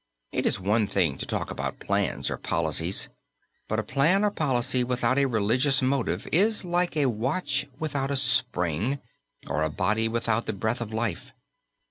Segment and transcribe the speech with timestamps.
[0.31, 3.09] It is one thing to talk about plans or policies,
[3.67, 8.15] but a plan or policy without a religious motive is like a watch without a
[8.15, 8.99] spring
[9.47, 11.31] or a body without the breath of life.